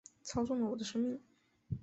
[0.23, 1.21] 操纵了我的生命